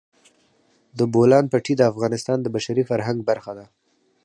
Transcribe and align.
د 0.97 0.99
بولان 1.13 1.45
پټي 1.51 1.73
د 1.77 1.81
افغانستان 1.91 2.37
د 2.41 2.47
بشري 2.55 2.83
فرهنګ 2.89 3.19
برخه 3.29 3.51
ده. 3.57 3.65